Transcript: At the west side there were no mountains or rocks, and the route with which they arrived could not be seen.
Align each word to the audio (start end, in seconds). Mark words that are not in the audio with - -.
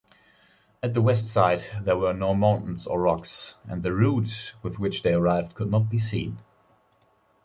At 0.81 0.95
the 0.95 1.01
west 1.03 1.27
side 1.27 1.63
there 1.83 1.95
were 1.95 2.15
no 2.15 2.33
mountains 2.33 2.87
or 2.87 2.99
rocks, 2.99 3.53
and 3.69 3.83
the 3.83 3.93
route 3.93 4.55
with 4.63 4.79
which 4.79 5.03
they 5.03 5.13
arrived 5.13 5.53
could 5.53 5.69
not 5.69 5.91
be 5.91 5.99
seen. 5.99 6.39